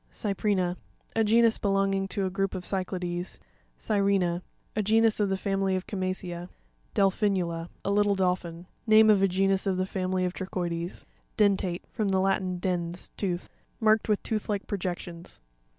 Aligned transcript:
Cypri'na.— 0.11 0.77
A 1.15 1.23
genus 1.23 1.59
belonging 1.59 2.07
to 2.07 2.25
a 2.25 2.31
group 2.31 2.55
of 2.55 2.65
Cy'clades. 2.65 3.39
Cyre'na.—A 3.77 4.81
genus 4.81 5.19
of 5.19 5.29
the 5.29 5.37
family 5.37 5.75
of 5.75 5.85
Chama'cea. 5.85 6.49
Devrui'nuta.—Latin. 6.95 7.69
A 7.85 7.91
little 7.91 8.15
dol 8.15 8.35
phin. 8.35 8.65
Name 8.87 9.11
of 9.11 9.21
a 9.21 9.27
genus 9.27 9.67
of 9.67 9.77
the 9.77 9.85
family 9.85 10.25
of 10.25 10.33
Trochoides. 10.33 11.05
Den'rateE.— 11.37 11.81
From 11.87 12.09
the 12.09 12.19
Latin, 12.19 12.57
dens, 12.57 13.11
tooth. 13.15 13.47
Marked 13.79 14.09
with 14.09 14.23
tooth 14.23 14.49
like 14.49 14.65
projections. 14.65 15.39